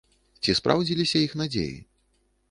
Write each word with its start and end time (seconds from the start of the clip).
Ці 0.45 0.53
спраўдзіліся 0.59 1.21
іх 1.25 1.35
надзеі? 1.41 1.75